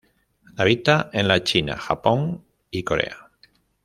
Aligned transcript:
Habita 0.57 1.11
en 1.13 1.27
la 1.27 1.43
China, 1.43 1.77
Japón 1.77 2.43
y 2.71 2.81
Corea. 2.83 3.29